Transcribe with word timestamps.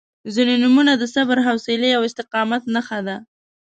•ځینې 0.35 0.55
نومونه 0.63 0.93
د 0.97 1.03
صبر، 1.13 1.37
حوصلې 1.47 1.89
او 1.97 2.01
استقامت 2.09 2.61
نښه 2.73 2.99
ده. 3.07 3.15